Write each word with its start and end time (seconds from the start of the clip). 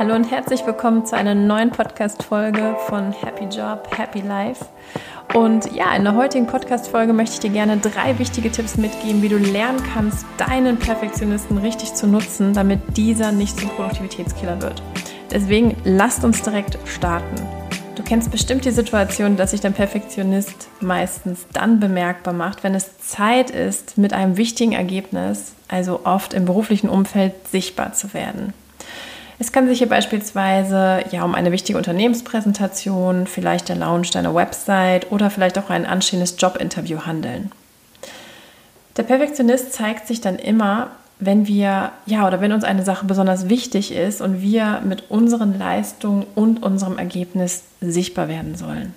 Hallo 0.00 0.14
und 0.14 0.30
herzlich 0.30 0.64
willkommen 0.64 1.04
zu 1.04 1.14
einer 1.14 1.34
neuen 1.34 1.70
Podcast-Folge 1.70 2.74
von 2.86 3.12
Happy 3.12 3.44
Job, 3.44 3.86
Happy 3.96 4.20
Life. 4.20 4.64
Und 5.34 5.72
ja, 5.72 5.94
in 5.94 6.04
der 6.04 6.14
heutigen 6.14 6.46
Podcast-Folge 6.46 7.12
möchte 7.12 7.34
ich 7.34 7.40
dir 7.40 7.50
gerne 7.50 7.76
drei 7.76 8.18
wichtige 8.18 8.50
Tipps 8.50 8.78
mitgeben, 8.78 9.20
wie 9.20 9.28
du 9.28 9.36
lernen 9.36 9.82
kannst, 9.92 10.24
deinen 10.38 10.78
Perfektionisten 10.78 11.58
richtig 11.58 11.94
zu 11.94 12.06
nutzen, 12.06 12.54
damit 12.54 12.96
dieser 12.96 13.30
nicht 13.30 13.60
zum 13.60 13.68
Produktivitätskiller 13.68 14.62
wird. 14.62 14.82
Deswegen 15.30 15.76
lasst 15.84 16.24
uns 16.24 16.42
direkt 16.42 16.78
starten. 16.86 17.36
Du 17.94 18.02
kennst 18.02 18.30
bestimmt 18.30 18.64
die 18.64 18.70
Situation, 18.70 19.36
dass 19.36 19.50
sich 19.50 19.60
dein 19.60 19.74
Perfektionist 19.74 20.68
meistens 20.80 21.46
dann 21.52 21.78
bemerkbar 21.78 22.32
macht, 22.32 22.64
wenn 22.64 22.74
es 22.74 22.98
Zeit 22.98 23.50
ist, 23.50 23.98
mit 23.98 24.14
einem 24.14 24.38
wichtigen 24.38 24.72
Ergebnis, 24.72 25.52
also 25.68 26.00
oft 26.04 26.32
im 26.32 26.46
beruflichen 26.46 26.88
Umfeld, 26.88 27.34
sichtbar 27.48 27.92
zu 27.92 28.14
werden. 28.14 28.54
Es 29.42 29.52
kann 29.52 29.66
sich 29.66 29.78
hier 29.78 29.88
beispielsweise 29.88 31.02
ja 31.10 31.24
um 31.24 31.34
eine 31.34 31.50
wichtige 31.50 31.78
Unternehmenspräsentation, 31.78 33.26
vielleicht 33.26 33.70
der 33.70 33.76
Launch 33.76 34.10
deiner 34.10 34.34
Website 34.34 35.10
oder 35.10 35.30
vielleicht 35.30 35.58
auch 35.58 35.70
ein 35.70 35.86
anstehendes 35.86 36.36
Jobinterview 36.38 37.06
handeln. 37.06 37.50
Der 38.98 39.02
Perfektionist 39.02 39.72
zeigt 39.72 40.06
sich 40.06 40.20
dann 40.20 40.36
immer, 40.36 40.90
wenn 41.20 41.46
wir, 41.46 41.92
ja, 42.04 42.26
oder 42.26 42.42
wenn 42.42 42.52
uns 42.52 42.64
eine 42.64 42.84
Sache 42.84 43.06
besonders 43.06 43.48
wichtig 43.48 43.92
ist 43.92 44.20
und 44.20 44.42
wir 44.42 44.82
mit 44.84 45.10
unseren 45.10 45.58
Leistungen 45.58 46.26
und 46.34 46.62
unserem 46.62 46.98
Ergebnis 46.98 47.62
sichtbar 47.80 48.28
werden 48.28 48.56
sollen. 48.56 48.92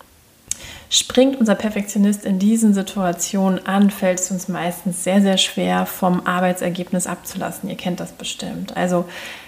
Springt 0.93 1.39
unser 1.39 1.55
Perfektionist 1.55 2.23
in 2.23 2.37
diesen 2.37 2.75
Situationen 2.75 3.65
an, 3.65 3.89
fällt 3.89 4.19
es 4.19 4.29
uns 4.29 4.47
meistens 4.47 5.03
sehr, 5.03 5.23
sehr 5.23 5.39
schwer, 5.39 5.87
vom 5.87 6.27
Arbeitsergebnis 6.27 7.07
abzulassen. 7.07 7.67
Ihr 7.67 7.77
kennt 7.77 7.99
das 7.99 8.11
bestimmt. 8.11 8.77
Also 8.77 9.05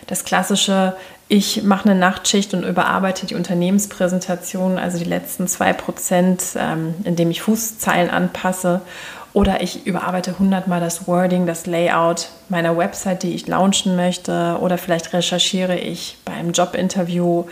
das 0.08 0.26
klassische, 0.26 0.96
ich 1.28 1.62
mache 1.62 1.88
eine 1.88 2.00
Nachtschicht 2.00 2.56
und 2.56 2.64
überarbeite 2.64 3.28
die 3.28 3.36
Unternehmenspräsentation, 3.36 4.80
also 4.80 4.98
die 4.98 5.04
letzten 5.04 5.48
zwei 5.48 5.72
Prozent, 5.72 6.42
ähm, 6.56 6.96
indem 7.04 7.30
ich 7.30 7.44
Fußzeilen 7.44 8.10
anpasse. 8.10 8.82
Oder 9.34 9.62
ich 9.62 9.86
überarbeite 9.86 10.40
hundertmal 10.40 10.80
das 10.80 11.08
Wording, 11.08 11.46
das 11.46 11.68
Layout 11.68 12.30
meiner 12.50 12.76
Website, 12.76 13.22
die 13.22 13.36
ich 13.36 13.46
launchen 13.46 13.96
möchte. 13.96 14.58
Oder 14.62 14.80
vielleicht 14.80 15.14
recherchiere 15.14 15.78
ich 15.78 16.18
beim 16.26 16.54
Jobinterview 16.54 17.44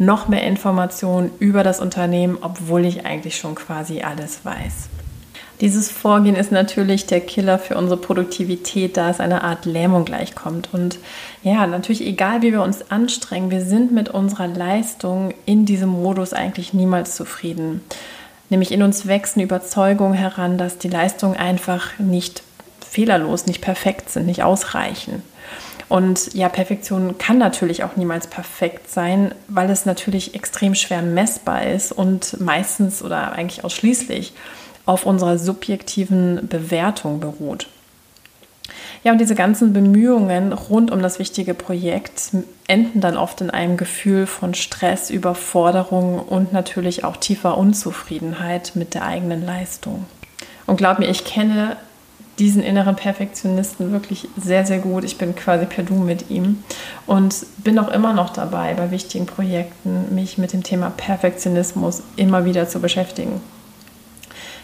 noch 0.00 0.28
mehr 0.28 0.44
Informationen 0.44 1.30
über 1.40 1.62
das 1.62 1.78
Unternehmen, 1.78 2.38
obwohl 2.40 2.86
ich 2.86 3.04
eigentlich 3.04 3.36
schon 3.36 3.54
quasi 3.54 4.00
alles 4.00 4.44
weiß. 4.44 4.88
Dieses 5.60 5.90
Vorgehen 5.90 6.36
ist 6.36 6.52
natürlich 6.52 7.04
der 7.04 7.20
Killer 7.20 7.58
für 7.58 7.76
unsere 7.76 8.00
Produktivität, 8.00 8.96
da 8.96 9.10
es 9.10 9.20
eine 9.20 9.44
Art 9.44 9.66
Lähmung 9.66 10.06
gleichkommt. 10.06 10.70
Und 10.72 10.96
ja, 11.42 11.66
natürlich 11.66 12.00
egal, 12.00 12.40
wie 12.40 12.52
wir 12.52 12.62
uns 12.62 12.90
anstrengen, 12.90 13.50
wir 13.50 13.60
sind 13.60 13.92
mit 13.92 14.08
unserer 14.08 14.48
Leistung 14.48 15.34
in 15.44 15.66
diesem 15.66 15.90
Modus 15.90 16.32
eigentlich 16.32 16.72
niemals 16.72 17.14
zufrieden. 17.14 17.82
Nämlich 18.48 18.72
in 18.72 18.82
uns 18.82 19.06
wächst 19.06 19.36
eine 19.36 19.44
Überzeugung 19.44 20.14
heran, 20.14 20.56
dass 20.56 20.78
die 20.78 20.88
Leistungen 20.88 21.36
einfach 21.36 21.98
nicht 21.98 22.42
fehlerlos, 22.80 23.44
nicht 23.44 23.60
perfekt 23.60 24.08
sind, 24.08 24.24
nicht 24.24 24.42
ausreichen. 24.42 25.22
Und 25.90 26.34
ja, 26.34 26.48
Perfektion 26.48 27.18
kann 27.18 27.38
natürlich 27.38 27.82
auch 27.82 27.96
niemals 27.96 28.28
perfekt 28.28 28.88
sein, 28.88 29.34
weil 29.48 29.68
es 29.70 29.86
natürlich 29.86 30.36
extrem 30.36 30.76
schwer 30.76 31.02
messbar 31.02 31.66
ist 31.66 31.90
und 31.90 32.40
meistens 32.40 33.02
oder 33.02 33.32
eigentlich 33.32 33.64
ausschließlich 33.64 34.32
auf 34.86 35.04
unserer 35.04 35.36
subjektiven 35.36 36.46
Bewertung 36.48 37.18
beruht. 37.18 37.66
Ja, 39.02 39.10
und 39.10 39.18
diese 39.18 39.34
ganzen 39.34 39.72
Bemühungen 39.72 40.52
rund 40.52 40.92
um 40.92 41.02
das 41.02 41.18
wichtige 41.18 41.54
Projekt 41.54 42.30
enden 42.68 43.00
dann 43.00 43.16
oft 43.16 43.40
in 43.40 43.50
einem 43.50 43.76
Gefühl 43.76 44.28
von 44.28 44.54
Stress, 44.54 45.10
Überforderung 45.10 46.20
und 46.20 46.52
natürlich 46.52 47.02
auch 47.02 47.16
tiefer 47.16 47.58
Unzufriedenheit 47.58 48.72
mit 48.76 48.94
der 48.94 49.04
eigenen 49.04 49.44
Leistung. 49.44 50.06
Und 50.68 50.76
glaub 50.76 51.00
mir, 51.00 51.08
ich 51.08 51.24
kenne 51.24 51.76
diesen 52.40 52.62
inneren 52.62 52.96
Perfektionisten 52.96 53.92
wirklich 53.92 54.28
sehr, 54.36 54.66
sehr 54.66 54.78
gut. 54.78 55.04
Ich 55.04 55.18
bin 55.18 55.36
quasi 55.36 55.66
per 55.66 55.84
Du 55.84 55.94
mit 55.94 56.30
ihm 56.30 56.64
und 57.06 57.46
bin 57.58 57.78
auch 57.78 57.88
immer 57.88 58.14
noch 58.14 58.30
dabei, 58.30 58.74
bei 58.74 58.90
wichtigen 58.90 59.26
Projekten 59.26 60.14
mich 60.14 60.38
mit 60.38 60.54
dem 60.54 60.62
Thema 60.62 60.90
Perfektionismus 60.90 62.02
immer 62.16 62.46
wieder 62.46 62.68
zu 62.68 62.80
beschäftigen. 62.80 63.40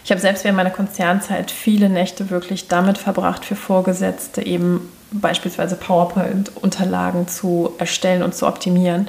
Ich 0.03 0.11
habe 0.11 0.19
selbst 0.19 0.43
während 0.43 0.57
meiner 0.57 0.71
Konzernzeit 0.71 1.51
viele 1.51 1.89
Nächte 1.89 2.29
wirklich 2.29 2.67
damit 2.67 2.97
verbracht, 2.97 3.45
für 3.45 3.55
Vorgesetzte 3.55 4.43
eben 4.45 4.89
beispielsweise 5.11 5.75
PowerPoint-Unterlagen 5.75 7.27
zu 7.27 7.73
erstellen 7.77 8.23
und 8.23 8.33
zu 8.33 8.47
optimieren. 8.47 9.07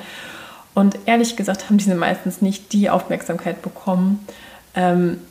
Und 0.74 0.98
ehrlich 1.06 1.36
gesagt 1.36 1.66
haben 1.66 1.78
diese 1.78 1.94
meistens 1.94 2.42
nicht 2.42 2.72
die 2.72 2.90
Aufmerksamkeit 2.90 3.62
bekommen, 3.62 4.26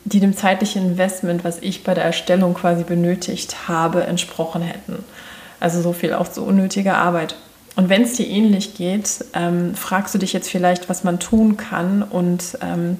die 0.04 0.20
dem 0.20 0.36
zeitlichen 0.36 0.82
Investment, 0.82 1.44
was 1.44 1.58
ich 1.62 1.84
bei 1.84 1.94
der 1.94 2.04
Erstellung 2.04 2.54
quasi 2.54 2.84
benötigt 2.84 3.68
habe, 3.68 4.04
entsprochen 4.04 4.62
hätten. 4.62 5.04
Also 5.60 5.80
so 5.80 5.92
viel 5.92 6.12
auch 6.12 6.28
zu 6.28 6.44
unnötiger 6.44 6.98
Arbeit. 6.98 7.34
Und 7.74 7.88
wenn 7.88 8.02
es 8.02 8.14
dir 8.14 8.26
ähnlich 8.26 8.74
geht, 8.74 9.24
ähm, 9.34 9.74
fragst 9.74 10.14
du 10.14 10.18
dich 10.18 10.32
jetzt 10.32 10.50
vielleicht, 10.50 10.88
was 10.88 11.04
man 11.04 11.20
tun 11.20 11.56
kann 11.56 12.02
und 12.02 12.58
ähm, 12.60 12.98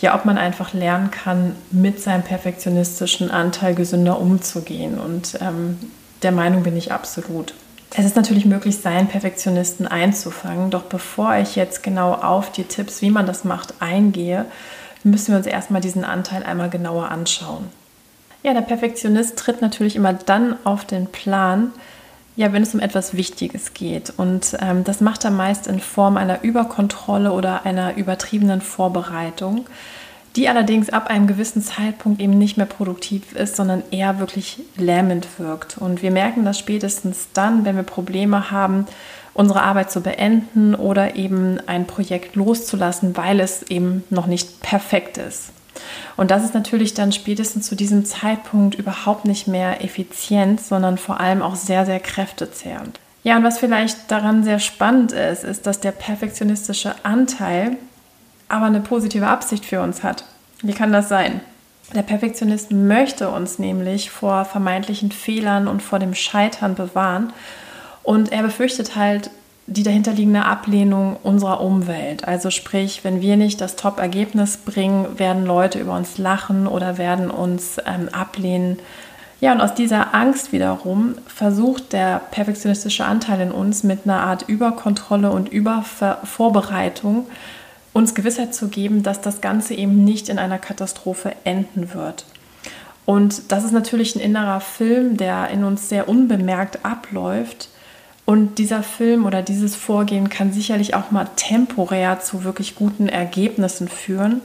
ja, 0.00 0.14
ob 0.14 0.24
man 0.24 0.38
einfach 0.38 0.72
lernen 0.72 1.10
kann, 1.10 1.56
mit 1.70 2.00
seinem 2.00 2.22
perfektionistischen 2.22 3.30
Anteil 3.30 3.74
gesünder 3.74 4.20
umzugehen. 4.20 4.98
Und 4.98 5.38
ähm, 5.40 5.78
der 6.22 6.32
Meinung 6.32 6.62
bin 6.62 6.76
ich 6.76 6.92
absolut. 6.92 7.54
Es 7.96 8.04
ist 8.04 8.16
natürlich 8.16 8.44
möglich, 8.44 8.76
seinen 8.76 9.08
Perfektionisten 9.08 9.86
einzufangen, 9.86 10.70
doch 10.70 10.82
bevor 10.82 11.36
ich 11.36 11.56
jetzt 11.56 11.82
genau 11.82 12.14
auf 12.14 12.52
die 12.52 12.64
Tipps, 12.64 13.02
wie 13.02 13.10
man 13.10 13.26
das 13.26 13.44
macht, 13.44 13.74
eingehe, 13.80 14.46
müssen 15.04 15.32
wir 15.32 15.38
uns 15.38 15.46
erstmal 15.46 15.80
diesen 15.80 16.04
Anteil 16.04 16.42
einmal 16.42 16.70
genauer 16.70 17.10
anschauen. 17.10 17.66
Ja, 18.42 18.54
der 18.54 18.62
Perfektionist 18.62 19.38
tritt 19.38 19.60
natürlich 19.60 19.96
immer 19.96 20.14
dann 20.14 20.56
auf 20.64 20.84
den 20.84 21.06
Plan, 21.06 21.72
ja, 22.36 22.52
wenn 22.52 22.62
es 22.62 22.74
um 22.74 22.80
etwas 22.80 23.14
Wichtiges 23.14 23.74
geht. 23.74 24.14
Und 24.16 24.56
ähm, 24.60 24.84
das 24.84 25.00
macht 25.00 25.24
er 25.24 25.30
meist 25.30 25.66
in 25.66 25.80
Form 25.80 26.16
einer 26.16 26.42
Überkontrolle 26.42 27.32
oder 27.32 27.66
einer 27.66 27.96
übertriebenen 27.96 28.62
Vorbereitung, 28.62 29.66
die 30.36 30.48
allerdings 30.48 30.90
ab 30.90 31.08
einem 31.08 31.26
gewissen 31.26 31.60
Zeitpunkt 31.60 32.20
eben 32.20 32.38
nicht 32.38 32.56
mehr 32.56 32.66
produktiv 32.66 33.34
ist, 33.34 33.56
sondern 33.56 33.82
eher 33.90 34.20
wirklich 34.20 34.60
lähmend 34.76 35.26
wirkt. 35.38 35.76
Und 35.76 36.02
wir 36.02 36.12
merken 36.12 36.44
das 36.44 36.58
spätestens 36.58 37.28
dann, 37.34 37.64
wenn 37.64 37.76
wir 37.76 37.82
Probleme 37.82 38.50
haben, 38.50 38.86
unsere 39.40 39.62
Arbeit 39.62 39.90
zu 39.90 40.02
beenden 40.02 40.74
oder 40.74 41.16
eben 41.16 41.58
ein 41.66 41.86
Projekt 41.86 42.36
loszulassen, 42.36 43.16
weil 43.16 43.40
es 43.40 43.62
eben 43.62 44.04
noch 44.10 44.26
nicht 44.26 44.60
perfekt 44.60 45.16
ist. 45.16 45.52
Und 46.18 46.30
das 46.30 46.44
ist 46.44 46.52
natürlich 46.52 46.92
dann 46.92 47.10
spätestens 47.10 47.66
zu 47.66 47.74
diesem 47.74 48.04
Zeitpunkt 48.04 48.74
überhaupt 48.74 49.24
nicht 49.24 49.48
mehr 49.48 49.82
effizient, 49.82 50.60
sondern 50.60 50.98
vor 50.98 51.20
allem 51.20 51.40
auch 51.40 51.54
sehr, 51.54 51.86
sehr 51.86 52.00
kräftezehrend. 52.00 53.00
Ja, 53.22 53.38
und 53.38 53.44
was 53.44 53.58
vielleicht 53.58 54.10
daran 54.10 54.44
sehr 54.44 54.58
spannend 54.58 55.12
ist, 55.12 55.42
ist, 55.42 55.66
dass 55.66 55.80
der 55.80 55.92
perfektionistische 55.92 56.94
Anteil 57.02 57.78
aber 58.50 58.66
eine 58.66 58.80
positive 58.80 59.26
Absicht 59.26 59.64
für 59.64 59.80
uns 59.80 60.02
hat. 60.02 60.24
Wie 60.60 60.74
kann 60.74 60.92
das 60.92 61.08
sein? 61.08 61.40
Der 61.94 62.02
Perfektionist 62.02 62.72
möchte 62.72 63.30
uns 63.30 63.58
nämlich 63.58 64.10
vor 64.10 64.44
vermeintlichen 64.44 65.12
Fehlern 65.12 65.66
und 65.66 65.82
vor 65.82 65.98
dem 65.98 66.14
Scheitern 66.14 66.74
bewahren 66.74 67.32
und 68.02 68.32
er 68.32 68.42
befürchtet 68.42 68.96
halt 68.96 69.30
die 69.66 69.84
dahinterliegende 69.84 70.44
Ablehnung 70.44 71.16
unserer 71.22 71.60
Umwelt. 71.60 72.26
Also 72.26 72.50
sprich, 72.50 73.04
wenn 73.04 73.20
wir 73.20 73.36
nicht 73.36 73.60
das 73.60 73.76
Top-Ergebnis 73.76 74.56
bringen, 74.56 75.18
werden 75.18 75.46
Leute 75.46 75.78
über 75.78 75.96
uns 75.96 76.18
lachen 76.18 76.66
oder 76.66 76.98
werden 76.98 77.30
uns 77.30 77.76
ähm, 77.86 78.08
ablehnen. 78.08 78.80
Ja, 79.40 79.52
und 79.52 79.60
aus 79.60 79.74
dieser 79.74 80.12
Angst 80.12 80.52
wiederum 80.52 81.14
versucht 81.26 81.92
der 81.92 82.20
perfektionistische 82.32 83.04
Anteil 83.04 83.40
in 83.40 83.52
uns 83.52 83.84
mit 83.84 84.00
einer 84.04 84.20
Art 84.20 84.42
Überkontrolle 84.48 85.30
und 85.30 85.48
Übervorbereitung 85.48 87.26
uns 87.92 88.14
Gewissheit 88.14 88.54
zu 88.54 88.68
geben, 88.68 89.04
dass 89.04 89.20
das 89.20 89.40
Ganze 89.40 89.74
eben 89.74 90.04
nicht 90.04 90.28
in 90.28 90.38
einer 90.38 90.58
Katastrophe 90.58 91.32
enden 91.44 91.94
wird. 91.94 92.24
Und 93.06 93.52
das 93.52 93.64
ist 93.64 93.72
natürlich 93.72 94.16
ein 94.16 94.20
innerer 94.20 94.60
Film, 94.60 95.16
der 95.16 95.48
in 95.48 95.64
uns 95.64 95.88
sehr 95.88 96.08
unbemerkt 96.08 96.84
abläuft 96.84 97.68
und 98.26 98.58
dieser 98.58 98.82
Film 98.82 99.26
oder 99.26 99.42
dieses 99.42 99.74
Vorgehen 99.74 100.28
kann 100.28 100.52
sicherlich 100.52 100.94
auch 100.94 101.10
mal 101.10 101.28
temporär 101.36 102.20
zu 102.20 102.44
wirklich 102.44 102.76
guten 102.76 103.08
Ergebnissen 103.08 103.88
führen. 103.88 104.40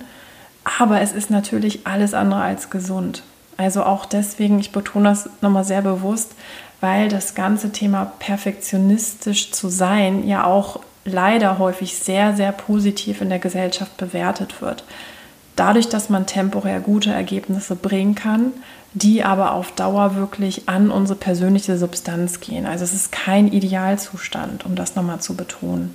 Aber 0.79 1.01
es 1.01 1.11
ist 1.11 1.29
natürlich 1.29 1.85
alles 1.85 2.13
andere 2.13 2.41
als 2.41 2.69
gesund. 2.69 3.21
Also 3.57 3.83
auch 3.83 4.05
deswegen, 4.05 4.59
ich 4.59 4.71
betone 4.71 5.09
das 5.09 5.29
nochmal 5.41 5.63
sehr 5.63 5.81
bewusst, 5.81 6.33
weil 6.81 7.09
das 7.09 7.35
ganze 7.35 7.71
Thema 7.71 8.11
perfektionistisch 8.19 9.51
zu 9.51 9.69
sein 9.69 10.27
ja 10.27 10.45
auch 10.45 10.79
leider 11.05 11.59
häufig 11.59 11.95
sehr, 11.97 12.35
sehr 12.35 12.51
positiv 12.51 13.21
in 13.21 13.29
der 13.29 13.39
Gesellschaft 13.39 13.95
bewertet 13.97 14.61
wird. 14.61 14.83
Dadurch, 15.55 15.89
dass 15.89 16.09
man 16.09 16.25
temporär 16.25 16.79
gute 16.79 17.11
Ergebnisse 17.11 17.75
bringen 17.75 18.15
kann, 18.15 18.51
die 18.93 19.23
aber 19.23 19.53
auf 19.53 19.71
Dauer 19.73 20.15
wirklich 20.15 20.69
an 20.69 20.89
unsere 20.89 21.19
persönliche 21.19 21.77
Substanz 21.77 22.39
gehen. 22.39 22.65
Also 22.65 22.83
es 22.83 22.93
ist 22.93 23.11
kein 23.11 23.49
Idealzustand, 23.49 24.65
um 24.65 24.75
das 24.75 24.95
nochmal 24.95 25.19
zu 25.19 25.35
betonen. 25.35 25.93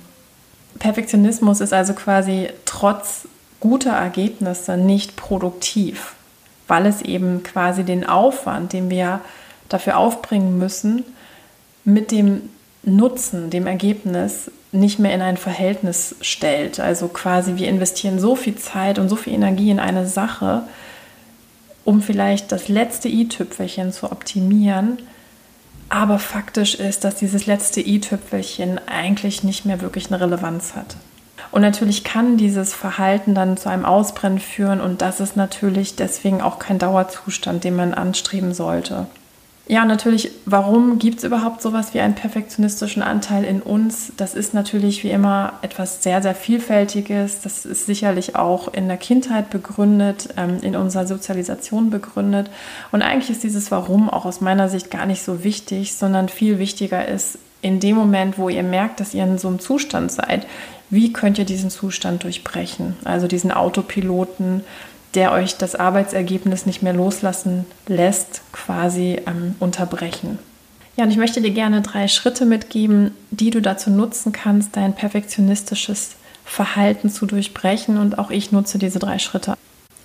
Perfektionismus 0.79 1.61
ist 1.61 1.73
also 1.73 1.93
quasi 1.93 2.49
trotz 2.65 3.27
guter 3.59 3.91
Ergebnisse 3.91 4.77
nicht 4.77 5.15
produktiv, 5.15 6.13
weil 6.67 6.85
es 6.85 7.01
eben 7.01 7.43
quasi 7.43 7.83
den 7.83 8.05
Aufwand, 8.05 8.73
den 8.73 8.89
wir 8.89 9.21
dafür 9.69 9.97
aufbringen 9.97 10.57
müssen, 10.57 11.03
mit 11.83 12.11
dem 12.11 12.49
Nutzen, 12.83 13.49
dem 13.49 13.67
Ergebnis 13.67 14.49
nicht 14.71 14.99
mehr 14.99 15.13
in 15.13 15.21
ein 15.21 15.37
Verhältnis 15.37 16.15
stellt. 16.21 16.79
Also 16.79 17.07
quasi 17.07 17.55
wir 17.57 17.67
investieren 17.67 18.19
so 18.19 18.35
viel 18.35 18.55
Zeit 18.55 18.99
und 18.99 19.09
so 19.09 19.15
viel 19.15 19.33
Energie 19.33 19.69
in 19.69 19.79
eine 19.79 20.07
Sache, 20.07 20.63
um 21.83 22.01
vielleicht 22.01 22.51
das 22.51 22.67
letzte 22.67 23.09
i-Tüpfelchen 23.09 23.91
zu 23.91 24.11
optimieren. 24.11 24.99
Aber 25.89 26.19
faktisch 26.19 26.75
ist, 26.75 27.03
dass 27.03 27.15
dieses 27.15 27.45
letzte 27.45 27.81
i-Tüpfelchen 27.81 28.79
eigentlich 28.87 29.43
nicht 29.43 29.65
mehr 29.65 29.81
wirklich 29.81 30.07
eine 30.07 30.21
Relevanz 30.21 30.73
hat. 30.75 30.95
Und 31.51 31.61
natürlich 31.61 32.05
kann 32.05 32.37
dieses 32.37 32.73
Verhalten 32.73 33.35
dann 33.35 33.57
zu 33.57 33.69
einem 33.69 33.83
Ausbrennen 33.83 34.39
führen 34.39 34.79
und 34.79 35.01
das 35.01 35.19
ist 35.19 35.35
natürlich 35.35 35.97
deswegen 35.97 36.41
auch 36.41 36.59
kein 36.59 36.79
Dauerzustand, 36.79 37.65
den 37.65 37.75
man 37.75 37.93
anstreben 37.93 38.53
sollte. 38.53 39.07
Ja, 39.67 39.85
natürlich, 39.85 40.31
warum 40.45 40.99
gibt 40.99 41.19
es 41.19 41.23
überhaupt 41.23 41.61
sowas 41.61 41.93
wie 41.93 42.01
einen 42.01 42.15
perfektionistischen 42.15 43.01
Anteil 43.03 43.45
in 43.45 43.61
uns? 43.61 44.11
Das 44.17 44.33
ist 44.33 44.53
natürlich 44.53 45.03
wie 45.03 45.11
immer 45.11 45.53
etwas 45.61 46.03
sehr, 46.03 46.21
sehr 46.21 46.35
Vielfältiges. 46.35 47.41
Das 47.41 47.65
ist 47.65 47.85
sicherlich 47.85 48.35
auch 48.35 48.73
in 48.73 48.87
der 48.87 48.97
Kindheit 48.97 49.49
begründet, 49.49 50.29
ähm, 50.35 50.57
in 50.61 50.75
unserer 50.75 51.05
Sozialisation 51.05 51.89
begründet. 51.89 52.49
Und 52.91 53.01
eigentlich 53.01 53.29
ist 53.29 53.43
dieses 53.43 53.71
Warum 53.71 54.09
auch 54.09 54.25
aus 54.25 54.41
meiner 54.41 54.67
Sicht 54.67 54.91
gar 54.91 55.05
nicht 55.05 55.23
so 55.23 55.43
wichtig, 55.43 55.95
sondern 55.95 56.27
viel 56.27 56.59
wichtiger 56.59 57.07
ist, 57.07 57.37
in 57.61 57.79
dem 57.79 57.95
Moment, 57.95 58.37
wo 58.39 58.49
ihr 58.49 58.63
merkt, 58.63 58.99
dass 58.99 59.13
ihr 59.13 59.23
in 59.23 59.37
so 59.37 59.47
einem 59.47 59.59
Zustand 59.59 60.11
seid, 60.11 60.47
wie 60.89 61.13
könnt 61.13 61.37
ihr 61.37 61.45
diesen 61.45 61.69
Zustand 61.69 62.23
durchbrechen? 62.23 62.97
Also 63.03 63.27
diesen 63.27 63.51
Autopiloten, 63.51 64.63
der 65.15 65.31
euch 65.31 65.57
das 65.57 65.75
Arbeitsergebnis 65.75 66.65
nicht 66.65 66.81
mehr 66.81 66.93
loslassen 66.93 67.65
lässt, 67.87 68.41
quasi 68.51 69.21
ähm, 69.25 69.55
unterbrechen. 69.59 70.39
Ja, 70.97 71.05
und 71.05 71.11
ich 71.11 71.17
möchte 71.17 71.41
dir 71.41 71.51
gerne 71.51 71.81
drei 71.81 72.07
Schritte 72.07 72.45
mitgeben, 72.45 73.11
die 73.29 73.49
du 73.49 73.61
dazu 73.61 73.89
nutzen 73.89 74.31
kannst, 74.31 74.75
dein 74.75 74.93
perfektionistisches 74.93 76.11
Verhalten 76.45 77.09
zu 77.09 77.25
durchbrechen. 77.25 77.97
Und 77.97 78.19
auch 78.19 78.29
ich 78.29 78.51
nutze 78.51 78.77
diese 78.77 78.99
drei 78.99 79.19
Schritte. 79.19 79.55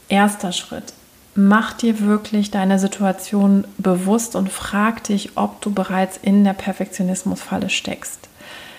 Erster 0.08 0.52
Schritt. 0.52 0.92
Mach 1.34 1.74
dir 1.74 2.00
wirklich 2.00 2.50
deine 2.50 2.78
Situation 2.78 3.66
bewusst 3.76 4.36
und 4.36 4.50
frag 4.50 5.04
dich, 5.04 5.36
ob 5.36 5.60
du 5.60 5.70
bereits 5.70 6.18
in 6.22 6.44
der 6.44 6.54
Perfektionismusfalle 6.54 7.68
steckst. 7.68 8.28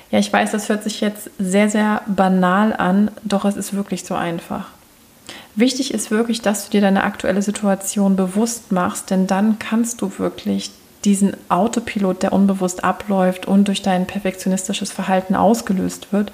Ja, 0.09 0.19
ich 0.19 0.31
weiß, 0.31 0.51
das 0.51 0.69
hört 0.69 0.83
sich 0.83 1.01
jetzt 1.01 1.30
sehr, 1.38 1.69
sehr 1.69 2.01
banal 2.07 2.73
an, 2.73 3.12
doch 3.23 3.45
es 3.45 3.57
ist 3.57 3.73
wirklich 3.73 4.06
so 4.06 4.15
einfach. 4.15 4.65
Wichtig 5.57 5.92
ist 5.92 6.12
wirklich, 6.12 6.44
dass 6.44 6.65
du 6.65 6.71
dir 6.71 6.81
deine 6.81 7.04
aktuelle 7.04 7.42
Situation 7.42 8.15
bewusst 8.15 8.71
machst, 8.71 9.09
denn 9.09 9.25
dann 9.25 9.57
kannst 9.57 10.04
du 10.04 10.19
wirklich 10.19 10.69
diesen 11.04 11.36
Autopilot, 11.50 12.21
der 12.21 12.31
unbewusst 12.31 12.83
abläuft 12.83 13.48
und 13.48 13.68
durch 13.68 13.81
dein 13.81 14.06
perfektionistisches 14.06 14.92
Verhalten 14.92 15.33
ausgelöst 15.33 16.13
wird, 16.13 16.31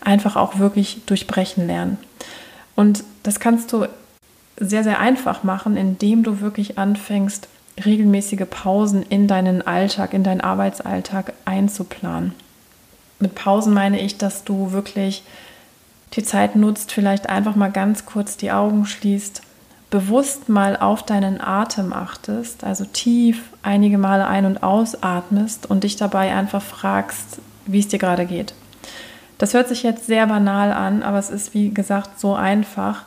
einfach 0.00 0.36
auch 0.36 0.60
wirklich 0.60 1.00
durchbrechen 1.06 1.66
lernen. 1.66 1.98
Und 2.76 3.02
das 3.24 3.40
kannst 3.40 3.72
du 3.72 3.86
sehr, 4.56 4.84
sehr 4.84 5.00
einfach 5.00 5.42
machen, 5.42 5.76
indem 5.76 6.22
du 6.22 6.40
wirklich 6.40 6.78
anfängst, 6.78 7.48
regelmäßige 7.84 8.46
Pausen 8.48 9.02
in 9.02 9.26
deinen 9.26 9.66
Alltag, 9.66 10.14
in 10.14 10.22
deinen 10.22 10.42
Arbeitsalltag 10.42 11.32
einzuplanen. 11.44 12.34
Mit 13.18 13.34
Pausen 13.34 13.74
meine 13.74 14.00
ich, 14.00 14.16
dass 14.16 14.44
du 14.44 14.70
wirklich 14.70 15.24
die 16.14 16.22
Zeit 16.22 16.56
nutzt, 16.56 16.92
vielleicht 16.92 17.28
einfach 17.28 17.54
mal 17.56 17.70
ganz 17.70 18.06
kurz 18.06 18.36
die 18.36 18.50
Augen 18.50 18.86
schließt, 18.86 19.42
bewusst 19.90 20.48
mal 20.48 20.76
auf 20.76 21.04
deinen 21.04 21.40
Atem 21.40 21.92
achtest, 21.92 22.64
also 22.64 22.84
tief 22.84 23.42
einige 23.62 23.98
Male 23.98 24.26
ein- 24.26 24.46
und 24.46 24.62
ausatmest 24.62 25.68
und 25.68 25.84
dich 25.84 25.96
dabei 25.96 26.34
einfach 26.34 26.62
fragst, 26.62 27.40
wie 27.66 27.80
es 27.80 27.88
dir 27.88 27.98
gerade 27.98 28.26
geht. 28.26 28.54
Das 29.38 29.54
hört 29.54 29.68
sich 29.68 29.82
jetzt 29.82 30.06
sehr 30.06 30.26
banal 30.26 30.72
an, 30.72 31.02
aber 31.02 31.18
es 31.18 31.30
ist 31.30 31.54
wie 31.54 31.70
gesagt 31.70 32.20
so 32.20 32.34
einfach, 32.34 33.04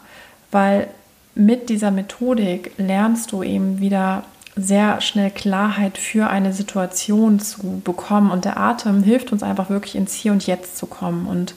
weil 0.51 0.87
mit 1.35 1.69
dieser 1.69 1.91
Methodik 1.91 2.71
lernst 2.77 3.31
du 3.31 3.43
eben 3.43 3.79
wieder 3.79 4.23
sehr 4.55 5.01
schnell 5.01 5.31
Klarheit 5.31 5.97
für 5.97 6.29
eine 6.29 6.53
Situation 6.53 7.39
zu 7.39 7.81
bekommen 7.83 8.29
und 8.29 8.45
der 8.45 8.57
Atem 8.57 9.03
hilft 9.03 9.31
uns 9.31 9.41
einfach 9.41 9.69
wirklich 9.69 9.95
ins 9.95 10.13
Hier 10.13 10.31
und 10.31 10.45
Jetzt 10.45 10.77
zu 10.77 10.85
kommen 10.85 11.27
und 11.27 11.55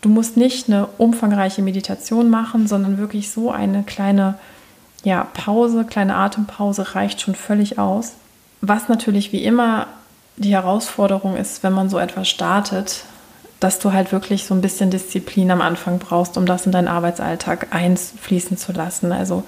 Du 0.00 0.08
musst 0.08 0.36
nicht 0.36 0.68
eine 0.68 0.86
umfangreiche 0.98 1.62
Meditation 1.62 2.30
machen, 2.30 2.66
sondern 2.66 2.98
wirklich 2.98 3.30
so 3.30 3.50
eine 3.50 3.82
kleine 3.82 4.34
ja, 5.04 5.24
Pause, 5.32 5.84
kleine 5.84 6.16
Atempause 6.16 6.94
reicht 6.94 7.20
schon 7.20 7.34
völlig 7.34 7.78
aus. 7.78 8.14
Was 8.60 8.88
natürlich 8.88 9.32
wie 9.32 9.44
immer 9.44 9.86
die 10.36 10.52
Herausforderung 10.52 11.36
ist, 11.36 11.62
wenn 11.62 11.72
man 11.72 11.88
so 11.88 11.98
etwas 11.98 12.28
startet, 12.28 13.04
dass 13.60 13.80
du 13.80 13.92
halt 13.92 14.12
wirklich 14.12 14.44
so 14.44 14.54
ein 14.54 14.60
bisschen 14.60 14.90
Disziplin 14.90 15.50
am 15.50 15.60
Anfang 15.60 15.98
brauchst, 15.98 16.36
um 16.36 16.46
das 16.46 16.66
in 16.66 16.72
deinen 16.72 16.88
Arbeitsalltag 16.88 17.68
einfließen 17.74 18.56
zu 18.56 18.72
lassen. 18.72 19.10
Also 19.10 19.42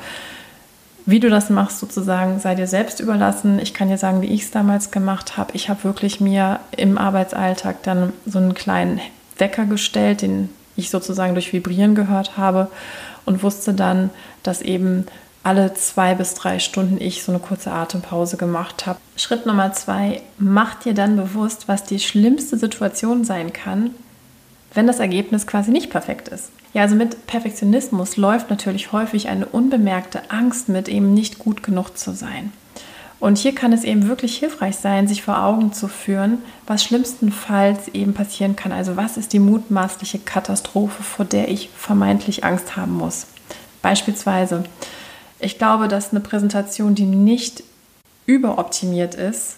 wie 1.06 1.20
du 1.20 1.30
das 1.30 1.48
machst, 1.48 1.78
sozusagen, 1.78 2.40
sei 2.40 2.54
dir 2.54 2.66
selbst 2.66 3.00
überlassen. 3.00 3.58
Ich 3.60 3.72
kann 3.72 3.88
dir 3.88 3.98
sagen, 3.98 4.20
wie 4.22 4.26
ich 4.26 4.42
es 4.42 4.50
damals 4.50 4.90
gemacht 4.90 5.36
habe. 5.36 5.52
Ich 5.54 5.68
habe 5.68 5.84
wirklich 5.84 6.20
mir 6.20 6.60
im 6.76 6.98
Arbeitsalltag 6.98 7.82
dann 7.84 8.12
so 8.26 8.38
einen 8.38 8.54
kleinen 8.54 9.00
Wecker 9.40 9.64
gestellt, 9.64 10.22
den 10.22 10.50
ich 10.76 10.90
sozusagen 10.90 11.34
durch 11.34 11.52
Vibrieren 11.52 11.94
gehört 11.94 12.36
habe 12.36 12.70
und 13.24 13.42
wusste 13.42 13.74
dann, 13.74 14.10
dass 14.42 14.62
eben 14.62 15.06
alle 15.42 15.72
zwei 15.74 16.14
bis 16.14 16.34
drei 16.34 16.58
Stunden 16.58 17.00
ich 17.00 17.22
so 17.22 17.32
eine 17.32 17.40
kurze 17.40 17.72
Atempause 17.72 18.36
gemacht 18.36 18.86
habe. 18.86 18.98
Schritt 19.16 19.46
Nummer 19.46 19.72
zwei, 19.72 20.22
mach 20.38 20.74
dir 20.74 20.94
dann 20.94 21.16
bewusst, 21.16 21.66
was 21.66 21.84
die 21.84 21.98
schlimmste 21.98 22.58
Situation 22.58 23.24
sein 23.24 23.52
kann, 23.52 23.90
wenn 24.74 24.86
das 24.86 25.00
Ergebnis 25.00 25.46
quasi 25.46 25.70
nicht 25.70 25.90
perfekt 25.90 26.28
ist. 26.28 26.50
Ja, 26.72 26.82
also 26.82 26.94
mit 26.94 27.26
Perfektionismus 27.26 28.16
läuft 28.16 28.50
natürlich 28.50 28.92
häufig 28.92 29.28
eine 29.28 29.46
unbemerkte 29.46 30.30
Angst 30.30 30.68
mit, 30.68 30.88
eben 30.88 31.14
nicht 31.14 31.38
gut 31.38 31.62
genug 31.62 31.96
zu 31.96 32.12
sein. 32.12 32.52
Und 33.20 33.36
hier 33.36 33.54
kann 33.54 33.74
es 33.74 33.84
eben 33.84 34.08
wirklich 34.08 34.38
hilfreich 34.38 34.76
sein, 34.76 35.06
sich 35.06 35.22
vor 35.22 35.42
Augen 35.42 35.74
zu 35.74 35.88
führen, 35.88 36.38
was 36.66 36.82
schlimmstenfalls 36.82 37.88
eben 37.88 38.14
passieren 38.14 38.56
kann. 38.56 38.72
Also 38.72 38.96
was 38.96 39.18
ist 39.18 39.34
die 39.34 39.38
mutmaßliche 39.38 40.18
Katastrophe, 40.18 41.02
vor 41.02 41.26
der 41.26 41.48
ich 41.48 41.68
vermeintlich 41.76 42.44
Angst 42.44 42.76
haben 42.76 42.96
muss. 42.96 43.26
Beispielsweise, 43.82 44.64
ich 45.38 45.58
glaube, 45.58 45.86
dass 45.86 46.10
eine 46.10 46.20
Präsentation, 46.20 46.94
die 46.94 47.04
nicht 47.04 47.62
überoptimiert 48.24 49.14
ist, 49.14 49.56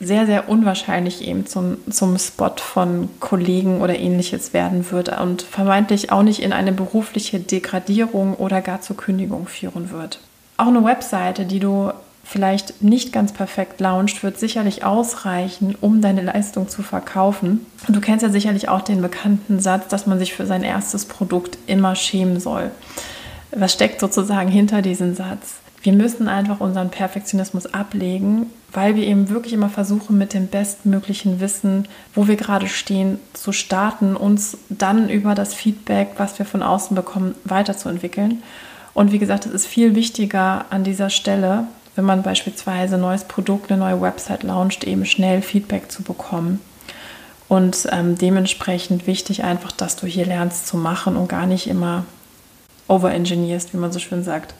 sehr, 0.00 0.26
sehr 0.26 0.48
unwahrscheinlich 0.48 1.22
eben 1.22 1.46
zum, 1.46 1.76
zum 1.88 2.18
Spot 2.18 2.56
von 2.56 3.08
Kollegen 3.20 3.80
oder 3.80 3.96
ähnliches 3.96 4.52
werden 4.52 4.90
wird 4.90 5.20
und 5.20 5.42
vermeintlich 5.42 6.10
auch 6.10 6.22
nicht 6.22 6.42
in 6.42 6.52
eine 6.52 6.72
berufliche 6.72 7.38
Degradierung 7.38 8.34
oder 8.34 8.60
gar 8.60 8.80
zur 8.80 8.96
Kündigung 8.96 9.46
führen 9.46 9.90
wird. 9.92 10.18
Auch 10.56 10.66
eine 10.66 10.84
Webseite, 10.84 11.46
die 11.46 11.60
du 11.60 11.92
vielleicht 12.24 12.82
nicht 12.82 13.12
ganz 13.12 13.32
perfekt 13.32 13.80
launcht, 13.80 14.22
wird 14.22 14.38
sicherlich 14.38 14.84
ausreichen, 14.84 15.76
um 15.80 16.00
deine 16.00 16.22
Leistung 16.22 16.68
zu 16.68 16.82
verkaufen. 16.82 17.66
Und 17.86 17.94
du 17.94 18.00
kennst 18.00 18.22
ja 18.22 18.30
sicherlich 18.30 18.68
auch 18.68 18.80
den 18.80 19.02
bekannten 19.02 19.60
Satz, 19.60 19.88
dass 19.88 20.06
man 20.06 20.18
sich 20.18 20.32
für 20.34 20.46
sein 20.46 20.62
erstes 20.62 21.04
Produkt 21.04 21.58
immer 21.66 21.94
schämen 21.94 22.40
soll. 22.40 22.70
Was 23.54 23.74
steckt 23.74 24.00
sozusagen 24.00 24.50
hinter 24.50 24.82
diesem 24.82 25.14
Satz? 25.14 25.56
Wir 25.82 25.92
müssen 25.92 26.28
einfach 26.28 26.60
unseren 26.60 26.88
Perfektionismus 26.88 27.66
ablegen, 27.66 28.46
weil 28.72 28.96
wir 28.96 29.06
eben 29.06 29.28
wirklich 29.28 29.52
immer 29.52 29.68
versuchen, 29.68 30.16
mit 30.16 30.32
dem 30.32 30.46
bestmöglichen 30.46 31.40
Wissen, 31.40 31.86
wo 32.14 32.26
wir 32.26 32.36
gerade 32.36 32.68
stehen, 32.68 33.18
zu 33.34 33.52
starten, 33.52 34.16
uns 34.16 34.56
dann 34.70 35.10
über 35.10 35.34
das 35.34 35.52
Feedback, 35.52 36.12
was 36.16 36.38
wir 36.38 36.46
von 36.46 36.62
außen 36.62 36.96
bekommen, 36.96 37.34
weiterzuentwickeln. 37.44 38.42
Und 38.94 39.12
wie 39.12 39.18
gesagt, 39.18 39.44
es 39.44 39.52
ist 39.52 39.66
viel 39.66 39.94
wichtiger 39.94 40.64
an 40.70 40.84
dieser 40.84 41.10
Stelle, 41.10 41.66
wenn 41.94 42.04
man 42.04 42.22
beispielsweise 42.22 42.96
ein 42.96 43.00
neues 43.00 43.24
Produkt, 43.24 43.70
eine 43.70 43.80
neue 43.80 44.00
Website 44.00 44.42
launcht, 44.42 44.84
eben 44.84 45.06
schnell 45.06 45.42
Feedback 45.42 45.90
zu 45.90 46.02
bekommen. 46.02 46.60
Und 47.48 47.86
ähm, 47.92 48.16
dementsprechend 48.16 49.06
wichtig 49.06 49.44
einfach, 49.44 49.70
dass 49.70 49.96
du 49.96 50.06
hier 50.06 50.26
lernst 50.26 50.66
zu 50.66 50.76
machen 50.76 51.16
und 51.16 51.28
gar 51.28 51.46
nicht 51.46 51.66
immer 51.66 52.04
overengineerst, 52.88 53.72
wie 53.72 53.78
man 53.78 53.92
so 53.92 53.98
schön 53.98 54.24
sagt. 54.24 54.54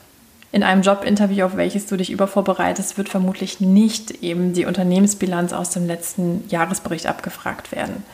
In 0.55 0.63
einem 0.63 0.83
Jobinterview, 0.83 1.47
auf 1.47 1.57
welches 1.57 1.87
du 1.87 1.97
dich 1.97 2.13
übervorbereitest, 2.13 2.97
wird 2.97 3.09
vermutlich 3.09 3.59
nicht 3.59 4.23
eben 4.23 4.53
die 4.53 4.67
Unternehmensbilanz 4.67 5.53
aus 5.53 5.71
dem 5.71 5.85
letzten 5.85 6.45
Jahresbericht 6.49 7.09
abgefragt 7.09 7.73
werden. 7.73 8.05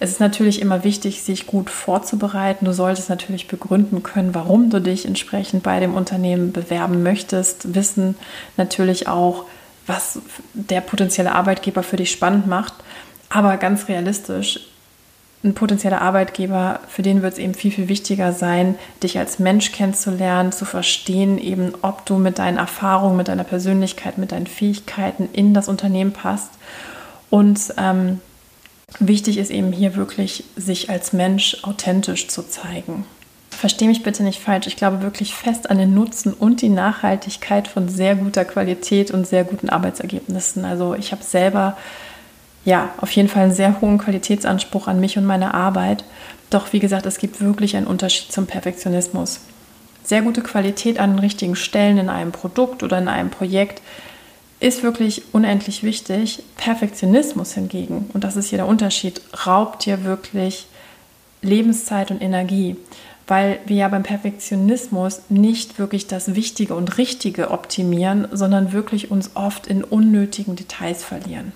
Es 0.00 0.10
ist 0.10 0.18
natürlich 0.18 0.62
immer 0.62 0.84
wichtig, 0.84 1.22
sich 1.22 1.46
gut 1.46 1.68
vorzubereiten. 1.68 2.64
Du 2.64 2.72
solltest 2.72 3.10
natürlich 3.10 3.46
begründen 3.46 4.02
können, 4.02 4.34
warum 4.34 4.70
du 4.70 4.80
dich 4.80 5.04
entsprechend 5.04 5.62
bei 5.64 5.80
dem 5.80 5.92
Unternehmen 5.92 6.50
bewerben 6.50 7.02
möchtest. 7.02 7.74
Wissen 7.74 8.16
natürlich 8.56 9.06
auch, 9.06 9.44
was 9.86 10.18
der 10.54 10.80
potenzielle 10.80 11.32
Arbeitgeber 11.32 11.82
für 11.82 11.96
dich 11.98 12.10
spannend 12.10 12.46
macht. 12.46 12.72
Aber 13.28 13.58
ganz 13.58 13.88
realistisch, 13.88 14.60
ein 15.44 15.54
potenzieller 15.54 16.00
Arbeitgeber, 16.00 16.80
für 16.88 17.02
den 17.02 17.22
wird 17.22 17.32
es 17.32 17.38
eben 17.38 17.54
viel, 17.54 17.72
viel 17.72 17.88
wichtiger 17.88 18.32
sein, 18.32 18.76
dich 19.02 19.18
als 19.18 19.38
Mensch 19.38 19.72
kennenzulernen, 19.72 20.52
zu 20.52 20.64
verstehen, 20.64 21.38
eben 21.38 21.72
ob 21.82 22.06
du 22.06 22.16
mit 22.18 22.38
deinen 22.38 22.58
Erfahrungen, 22.58 23.16
mit 23.16 23.28
deiner 23.28 23.44
Persönlichkeit, 23.44 24.18
mit 24.18 24.30
deinen 24.32 24.46
Fähigkeiten 24.46 25.28
in 25.32 25.52
das 25.52 25.68
Unternehmen 25.68 26.12
passt. 26.12 26.50
Und 27.28 27.74
ähm, 27.76 28.20
Wichtig 29.00 29.38
ist 29.38 29.50
eben 29.50 29.72
hier 29.72 29.96
wirklich, 29.96 30.44
sich 30.56 30.90
als 30.90 31.12
Mensch 31.12 31.58
authentisch 31.62 32.28
zu 32.28 32.42
zeigen. 32.42 33.04
Verstehe 33.50 33.88
mich 33.88 34.02
bitte 34.02 34.22
nicht 34.22 34.40
falsch. 34.40 34.66
Ich 34.66 34.76
glaube 34.76 35.02
wirklich 35.02 35.34
fest 35.34 35.70
an 35.70 35.78
den 35.78 35.94
Nutzen 35.94 36.32
und 36.32 36.62
die 36.62 36.68
Nachhaltigkeit 36.68 37.68
von 37.68 37.88
sehr 37.88 38.16
guter 38.16 38.44
Qualität 38.44 39.10
und 39.10 39.26
sehr 39.26 39.44
guten 39.44 39.68
Arbeitsergebnissen. 39.68 40.64
Also 40.64 40.94
ich 40.94 41.12
habe 41.12 41.22
selber 41.22 41.76
ja 42.64 42.90
auf 42.98 43.10
jeden 43.12 43.28
Fall 43.28 43.44
einen 43.44 43.54
sehr 43.54 43.80
hohen 43.80 43.98
Qualitätsanspruch 43.98 44.88
an 44.88 45.00
mich 45.00 45.18
und 45.18 45.24
meine 45.24 45.54
Arbeit. 45.54 46.04
Doch 46.50 46.72
wie 46.72 46.80
gesagt, 46.80 47.06
es 47.06 47.18
gibt 47.18 47.40
wirklich 47.40 47.76
einen 47.76 47.86
Unterschied 47.86 48.30
zum 48.30 48.46
Perfektionismus. 48.46 49.40
Sehr 50.04 50.22
gute 50.22 50.42
Qualität 50.42 50.98
an 50.98 51.10
den 51.10 51.18
richtigen 51.20 51.56
Stellen 51.56 51.98
in 51.98 52.08
einem 52.08 52.32
Produkt 52.32 52.82
oder 52.82 52.98
in 52.98 53.08
einem 53.08 53.30
Projekt 53.30 53.82
ist 54.60 54.82
wirklich 54.82 55.22
unendlich 55.32 55.82
wichtig. 55.82 56.42
Perfektionismus 56.56 57.54
hingegen, 57.54 58.10
und 58.12 58.22
das 58.22 58.36
ist 58.36 58.48
hier 58.48 58.58
der 58.58 58.68
Unterschied, 58.68 59.20
raubt 59.46 59.86
dir 59.86 60.04
wirklich 60.04 60.66
Lebenszeit 61.40 62.10
und 62.10 62.22
Energie, 62.22 62.76
weil 63.26 63.58
wir 63.66 63.76
ja 63.76 63.88
beim 63.88 64.02
Perfektionismus 64.02 65.22
nicht 65.28 65.78
wirklich 65.78 66.06
das 66.06 66.34
Wichtige 66.34 66.74
und 66.74 66.98
Richtige 66.98 67.50
optimieren, 67.50 68.28
sondern 68.30 68.72
wirklich 68.72 69.10
uns 69.10 69.32
oft 69.34 69.66
in 69.66 69.82
unnötigen 69.82 70.54
Details 70.54 71.02
verlieren. 71.02 71.52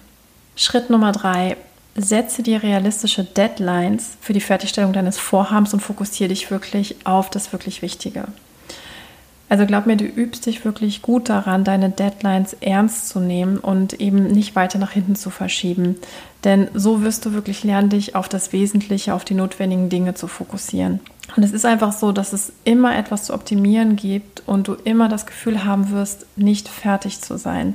Schritt 0.57 0.89
Nummer 0.89 1.13
drei. 1.13 1.59
Setze 1.99 2.43
dir 2.43 2.63
realistische 2.63 3.25
Deadlines 3.25 4.17
für 4.21 4.33
die 4.33 4.41
Fertigstellung 4.41 4.93
deines 4.93 5.19
Vorhabens 5.19 5.73
und 5.73 5.81
fokussiere 5.81 6.31
dich 6.31 6.51
wirklich 6.51 6.97
auf 7.05 7.31
das 7.31 7.53
wirklich 7.53 7.83
Wichtige. 7.83 8.25
Also 9.49 9.65
glaub 9.65 9.87
mir, 9.87 9.97
du 9.97 10.05
übst 10.05 10.47
dich 10.47 10.65
wirklich 10.65 11.03
gut 11.03 11.29
daran, 11.29 11.63
deine 11.63 11.91
Deadlines 11.91 12.55
ernst 12.61 13.09
zu 13.09 13.21
nehmen 13.21 13.59
und 13.59 14.01
eben 14.01 14.27
nicht 14.27 14.57
weiter 14.57 14.79
nach 14.79 14.91
hinten 14.91 15.15
zu 15.15 15.31
verschieben. 15.31 15.97
Denn 16.43 16.69
so 16.75 17.03
wirst 17.03 17.25
du 17.25 17.33
wirklich 17.33 17.63
lernen, 17.63 17.91
dich 17.91 18.15
auf 18.15 18.29
das 18.29 18.53
Wesentliche, 18.53 19.15
auf 19.15 19.25
die 19.25 19.35
notwendigen 19.35 19.89
Dinge 19.89 20.15
zu 20.15 20.27
fokussieren. 20.27 21.01
Und 21.35 21.43
es 21.43 21.53
ist 21.53 21.67
einfach 21.67 21.93
so, 21.93 22.13
dass 22.13 22.33
es 22.33 22.53
immer 22.65 22.97
etwas 22.97 23.25
zu 23.25 23.35
optimieren 23.35 23.97
gibt 23.97 24.43
und 24.47 24.69
du 24.69 24.75
immer 24.75 25.09
das 25.09 25.27
Gefühl 25.27 25.65
haben 25.65 25.91
wirst, 25.91 26.27
nicht 26.37 26.69
fertig 26.69 27.21
zu 27.21 27.37
sein. 27.37 27.75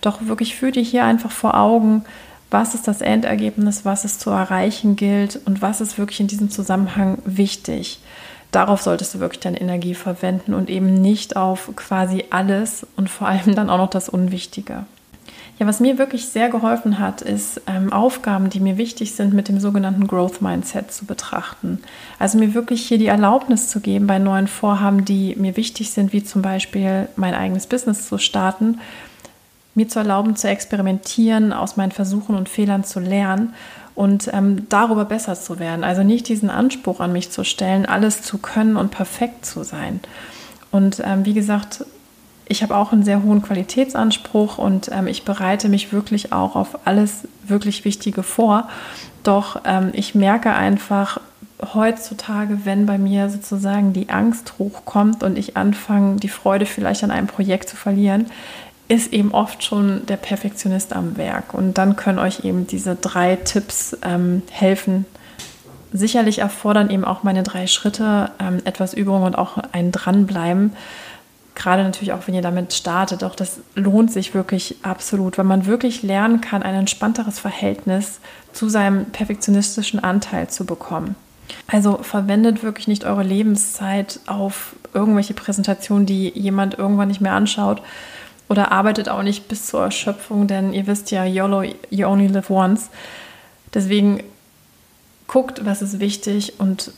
Doch 0.00 0.26
wirklich 0.26 0.54
fühl 0.54 0.72
dir 0.72 0.82
hier 0.82 1.04
einfach 1.04 1.30
vor 1.30 1.56
Augen, 1.56 2.04
was 2.50 2.74
ist 2.74 2.88
das 2.88 3.00
Endergebnis, 3.00 3.84
was 3.84 4.04
es 4.04 4.18
zu 4.18 4.30
erreichen 4.30 4.96
gilt 4.96 5.40
und 5.46 5.62
was 5.62 5.80
ist 5.80 5.98
wirklich 5.98 6.20
in 6.20 6.26
diesem 6.26 6.50
Zusammenhang 6.50 7.18
wichtig 7.24 8.00
darauf 8.50 8.82
solltest 8.82 9.14
du 9.14 9.20
wirklich 9.20 9.40
deine 9.40 9.60
Energie 9.60 9.94
verwenden 9.94 10.54
und 10.54 10.70
eben 10.70 10.94
nicht 10.94 11.36
auf 11.36 11.70
quasi 11.76 12.24
alles 12.30 12.86
und 12.96 13.08
vor 13.08 13.28
allem 13.28 13.54
dann 13.54 13.70
auch 13.70 13.78
noch 13.78 13.90
das 13.90 14.08
Unwichtige. 14.08 14.84
Ja, 15.60 15.66
was 15.66 15.78
mir 15.78 15.98
wirklich 15.98 16.26
sehr 16.26 16.48
geholfen 16.48 16.98
hat, 16.98 17.20
ist 17.20 17.60
ähm, 17.66 17.92
Aufgaben, 17.92 18.48
die 18.48 18.60
mir 18.60 18.78
wichtig 18.78 19.14
sind, 19.14 19.34
mit 19.34 19.48
dem 19.48 19.60
sogenannten 19.60 20.06
Growth 20.06 20.40
Mindset 20.40 20.90
zu 20.90 21.04
betrachten. 21.04 21.82
Also 22.18 22.38
mir 22.38 22.54
wirklich 22.54 22.86
hier 22.86 22.96
die 22.96 23.08
Erlaubnis 23.08 23.68
zu 23.68 23.80
geben 23.80 24.06
bei 24.06 24.18
neuen 24.18 24.48
Vorhaben, 24.48 25.04
die 25.04 25.36
mir 25.36 25.58
wichtig 25.58 25.90
sind, 25.90 26.14
wie 26.14 26.24
zum 26.24 26.40
Beispiel 26.40 27.08
mein 27.16 27.34
eigenes 27.34 27.66
Business 27.66 28.08
zu 28.08 28.16
starten, 28.16 28.80
mir 29.74 29.86
zu 29.86 29.98
erlauben 29.98 30.34
zu 30.34 30.48
experimentieren, 30.48 31.52
aus 31.52 31.76
meinen 31.76 31.92
Versuchen 31.92 32.36
und 32.36 32.48
Fehlern 32.48 32.82
zu 32.82 32.98
lernen 32.98 33.52
und 33.94 34.30
ähm, 34.32 34.66
darüber 34.70 35.04
besser 35.04 35.34
zu 35.34 35.58
werden. 35.58 35.84
Also 35.84 36.02
nicht 36.02 36.28
diesen 36.28 36.48
Anspruch 36.48 37.00
an 37.00 37.12
mich 37.12 37.30
zu 37.30 37.44
stellen, 37.44 37.84
alles 37.84 38.22
zu 38.22 38.38
können 38.38 38.78
und 38.78 38.92
perfekt 38.92 39.44
zu 39.44 39.62
sein. 39.62 40.00
Und 40.70 41.02
ähm, 41.04 41.26
wie 41.26 41.34
gesagt, 41.34 41.84
ich 42.50 42.64
habe 42.64 42.76
auch 42.76 42.92
einen 42.92 43.04
sehr 43.04 43.22
hohen 43.22 43.42
Qualitätsanspruch 43.42 44.58
und 44.58 44.90
ähm, 44.92 45.06
ich 45.06 45.24
bereite 45.24 45.68
mich 45.68 45.92
wirklich 45.92 46.32
auch 46.32 46.56
auf 46.56 46.84
alles 46.84 47.28
wirklich 47.46 47.84
Wichtige 47.84 48.24
vor. 48.24 48.68
Doch 49.22 49.60
ähm, 49.64 49.90
ich 49.92 50.16
merke 50.16 50.52
einfach 50.52 51.20
heutzutage, 51.74 52.64
wenn 52.64 52.86
bei 52.86 52.98
mir 52.98 53.30
sozusagen 53.30 53.92
die 53.92 54.08
Angst 54.08 54.54
hochkommt 54.58 55.22
und 55.22 55.38
ich 55.38 55.56
anfange, 55.56 56.16
die 56.16 56.28
Freude 56.28 56.66
vielleicht 56.66 57.04
an 57.04 57.12
einem 57.12 57.28
Projekt 57.28 57.68
zu 57.68 57.76
verlieren, 57.76 58.26
ist 58.88 59.12
eben 59.12 59.30
oft 59.30 59.62
schon 59.62 60.04
der 60.06 60.16
Perfektionist 60.16 60.92
am 60.92 61.16
Werk. 61.16 61.54
Und 61.54 61.78
dann 61.78 61.94
können 61.94 62.18
euch 62.18 62.44
eben 62.44 62.66
diese 62.66 62.96
drei 62.96 63.36
Tipps 63.36 63.96
ähm, 64.02 64.42
helfen. 64.50 65.06
Sicherlich 65.92 66.40
erfordern 66.40 66.90
eben 66.90 67.04
auch 67.04 67.22
meine 67.22 67.44
drei 67.44 67.68
Schritte 67.68 68.32
ähm, 68.40 68.58
etwas 68.64 68.92
Übung 68.92 69.22
und 69.22 69.38
auch 69.38 69.58
ein 69.70 69.92
Dranbleiben. 69.92 70.72
Gerade 71.60 71.84
natürlich 71.84 72.14
auch, 72.14 72.26
wenn 72.26 72.34
ihr 72.34 72.40
damit 72.40 72.72
startet. 72.72 73.22
Auch 73.22 73.34
das 73.34 73.60
lohnt 73.74 74.10
sich 74.10 74.32
wirklich 74.32 74.76
absolut, 74.80 75.36
weil 75.36 75.44
man 75.44 75.66
wirklich 75.66 76.02
lernen 76.02 76.40
kann, 76.40 76.62
ein 76.62 76.74
entspannteres 76.74 77.38
Verhältnis 77.38 78.20
zu 78.54 78.70
seinem 78.70 79.04
perfektionistischen 79.10 80.02
Anteil 80.02 80.48
zu 80.48 80.64
bekommen. 80.64 81.16
Also 81.66 81.98
verwendet 81.98 82.62
wirklich 82.62 82.88
nicht 82.88 83.04
eure 83.04 83.22
Lebenszeit 83.22 84.20
auf 84.26 84.74
irgendwelche 84.94 85.34
Präsentationen, 85.34 86.06
die 86.06 86.30
jemand 86.30 86.78
irgendwann 86.78 87.08
nicht 87.08 87.20
mehr 87.20 87.34
anschaut, 87.34 87.82
oder 88.48 88.72
arbeitet 88.72 89.10
auch 89.10 89.22
nicht 89.22 89.46
bis 89.48 89.66
zur 89.66 89.82
Erschöpfung, 89.82 90.46
denn 90.46 90.72
ihr 90.72 90.86
wisst 90.86 91.10
ja, 91.10 91.26
YOLO, 91.26 91.62
you 91.90 92.06
only 92.06 92.28
live 92.28 92.48
once. 92.48 92.88
Deswegen 93.74 94.22
guckt, 95.26 95.66
was 95.66 95.82
ist 95.82 96.00
wichtig 96.00 96.54
und 96.58 96.90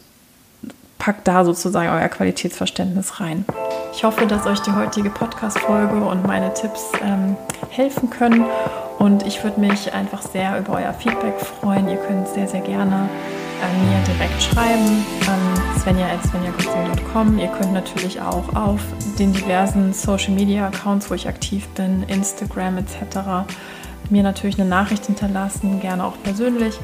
packt 0.99 1.27
da 1.27 1.45
sozusagen 1.45 1.89
euer 1.91 2.09
Qualitätsverständnis 2.09 3.19
rein. 3.19 3.45
Ich 3.93 4.05
hoffe, 4.05 4.27
dass 4.27 4.47
euch 4.47 4.61
die 4.61 4.73
heutige 4.73 5.11
Podcast-Folge 5.11 5.97
und 5.97 6.27
meine 6.27 6.53
Tipps 6.55 6.93
ähm, 7.03 7.37
helfen 7.69 8.09
können. 8.09 8.45
Und 8.99 9.27
ich 9.27 9.45
würde 9.45 9.61
mich 9.61 9.93
einfach 9.93 10.23
sehr 10.23 10.59
über 10.59 10.75
euer 10.75 10.95
Feedback 10.95 11.39
freuen. 11.39 11.89
Ihr 11.89 11.97
könnt 11.97 12.27
sehr, 12.29 12.49
sehr 12.49 12.63
gerne 12.63 13.09
äh, 13.61 13.85
mir 13.85 14.03
direkt 14.07 14.43
schreiben, 14.43 15.05
an 15.29 15.81
svenja.svenjakutzing.com. 15.81 17.39
Ihr 17.39 17.49
könnt 17.49 17.75
natürlich 17.75 18.21
auch 18.21 18.55
auf 18.55 18.81
den 19.19 19.33
diversen 19.35 19.93
Social 19.93 20.33
Media 20.33 20.69
Accounts, 20.69 21.11
wo 21.11 21.15
ich 21.15 21.29
aktiv 21.29 21.69
bin, 21.69 22.03
Instagram 22.05 22.79
etc., 22.79 23.47
mir 24.11 24.23
natürlich 24.23 24.59
eine 24.61 24.69
Nachricht 24.69 25.07
hinterlassen, 25.07 25.81
gerne 25.81 26.05
auch 26.05 26.15
persönlich. 26.23 26.79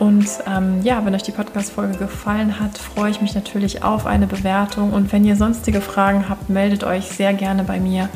Und 0.00 0.26
ähm, 0.46 0.80
ja, 0.82 1.04
wenn 1.04 1.14
euch 1.14 1.22
die 1.22 1.30
Podcast-Folge 1.30 1.98
gefallen 1.98 2.58
hat, 2.58 2.78
freue 2.78 3.10
ich 3.10 3.20
mich 3.20 3.34
natürlich 3.34 3.84
auf 3.84 4.06
eine 4.06 4.26
Bewertung. 4.26 4.94
Und 4.94 5.12
wenn 5.12 5.26
ihr 5.26 5.36
sonstige 5.36 5.82
Fragen 5.82 6.28
habt, 6.30 6.48
meldet 6.48 6.84
euch 6.84 7.04
sehr 7.04 7.34
gerne 7.34 7.64
bei 7.64 7.78
mir. 7.78 8.08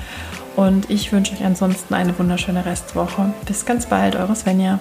Und 0.56 0.88
ich 0.88 1.12
wünsche 1.12 1.34
euch 1.34 1.44
ansonsten 1.44 1.92
eine 1.92 2.18
wunderschöne 2.18 2.64
Restwoche. 2.64 3.34
Bis 3.44 3.66
ganz 3.66 3.86
bald, 3.86 4.16
eure 4.16 4.34
Svenja. 4.34 4.78